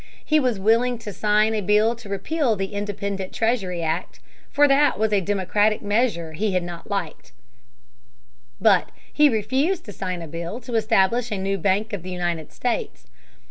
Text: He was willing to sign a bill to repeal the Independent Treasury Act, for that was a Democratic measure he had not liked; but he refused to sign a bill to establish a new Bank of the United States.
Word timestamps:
He 0.25 0.39
was 0.39 0.59
willing 0.59 0.97
to 0.97 1.13
sign 1.13 1.53
a 1.53 1.61
bill 1.61 1.93
to 1.97 2.09
repeal 2.09 2.55
the 2.55 2.73
Independent 2.73 3.31
Treasury 3.33 3.83
Act, 3.83 4.19
for 4.49 4.67
that 4.67 4.97
was 4.97 5.13
a 5.13 5.21
Democratic 5.21 5.83
measure 5.83 6.33
he 6.33 6.53
had 6.53 6.63
not 6.63 6.89
liked; 6.89 7.33
but 8.59 8.89
he 9.13 9.29
refused 9.29 9.85
to 9.85 9.93
sign 9.93 10.23
a 10.23 10.27
bill 10.27 10.59
to 10.61 10.73
establish 10.73 11.31
a 11.31 11.37
new 11.37 11.59
Bank 11.59 11.93
of 11.93 12.01
the 12.01 12.09
United 12.09 12.51
States. 12.51 13.05